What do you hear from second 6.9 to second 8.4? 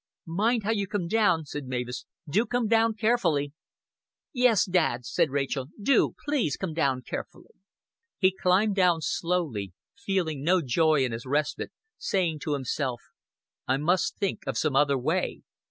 carefully." He